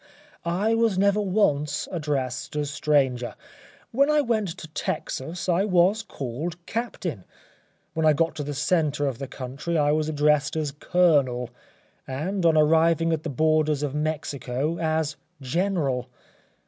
[0.47, 3.35] ŌĆØ I was never once addressed as ŌĆ£Stranger.ŌĆØ
[3.91, 7.23] When I went to Texas I was called ŌĆ£CaptainŌĆØ;
[7.93, 11.49] when I got to the centre of the country I was addressed as ŌĆ£Colonel, ŌĆØ
[12.07, 16.07] and, on arriving at the borders of Mexico, as ŌĆ£General.